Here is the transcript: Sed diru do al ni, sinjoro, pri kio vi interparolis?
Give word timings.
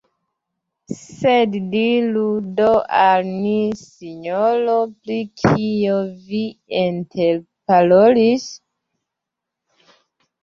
Sed 0.99 1.55
diru 1.73 2.23
do 2.59 2.69
al 2.99 3.27
ni, 3.33 3.51
sinjoro, 3.81 4.77
pri 5.03 5.19
kio 5.41 5.99
vi 6.31 6.41
interparolis? 6.87 8.49